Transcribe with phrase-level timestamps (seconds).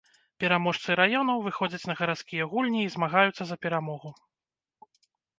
[0.43, 4.09] Пераможцы раёнаў выходзяць на гарадскія гульні і змагаюцца за перамогу.